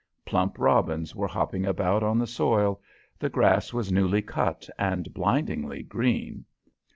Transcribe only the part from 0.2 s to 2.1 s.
Plump robins were hopping about